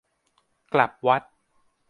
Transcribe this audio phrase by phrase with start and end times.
[0.73, 1.23] กลับวัด